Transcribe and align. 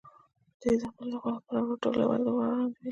دوی 0.59 0.73
دې 0.79 0.87
د 0.89 0.91
خپلې 0.91 1.15
خوښې 1.21 1.39
پاراګراف 1.45 1.79
ټولګیوالو 1.81 2.25
په 2.31 2.35
وړاندې 2.37 2.69
ولولي. 2.69 2.79